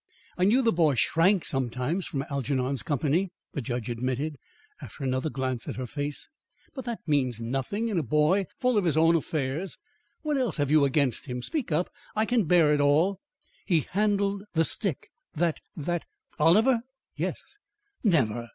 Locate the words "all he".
12.81-13.85